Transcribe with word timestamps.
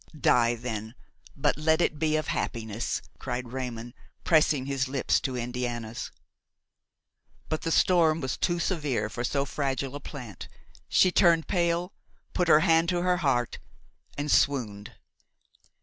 "Die, 0.19 0.55
then, 0.55 0.95
but 1.35 1.57
let 1.59 1.79
it 1.79 1.99
be 1.99 2.15
of 2.15 2.25
happiness!" 2.25 3.03
cried 3.19 3.51
Raymon, 3.53 3.93
pressing 4.23 4.65
his 4.65 4.87
lips 4.87 5.19
to 5.19 5.37
Indiana's. 5.37 6.09
But 7.49 7.61
the 7.61 7.71
storm 7.71 8.19
was 8.19 8.35
too 8.35 8.57
severe 8.57 9.09
for 9.09 9.23
so 9.23 9.45
fragile 9.45 9.95
a 9.95 9.99
plant; 9.99 10.47
she 10.89 11.11
turned 11.11 11.47
pale, 11.47 11.93
put 12.33 12.47
her 12.47 12.61
hand 12.61 12.89
to 12.89 13.03
her 13.03 13.17
heart 13.17 13.59
and 14.17 14.31
swooned. 14.31 14.93